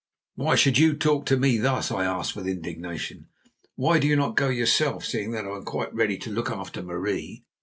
[0.33, 3.27] "Why should you talk to me thus?" I asked with indignation.
[3.75, 6.81] "Why do you not go yourself, seeing that I am quite ready to look after
[6.81, 7.45] Marie?"